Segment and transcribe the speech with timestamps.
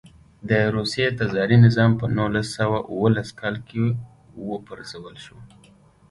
[0.49, 3.85] د روسیې تزاري نظام په نولس سوه اوولس کال کې
[4.45, 5.37] و پرځول شو.